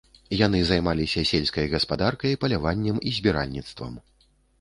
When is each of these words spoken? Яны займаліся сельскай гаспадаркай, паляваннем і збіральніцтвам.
Яны 0.37 0.59
займаліся 0.69 1.21
сельскай 1.31 1.67
гаспадаркай, 1.73 2.33
паляваннем 2.45 2.97
і 3.11 3.13
збіральніцтвам. 3.19 3.93